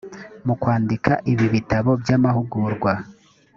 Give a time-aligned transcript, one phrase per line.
[0.45, 2.91] mu kwandika ibi bitabo by’amahugurwa.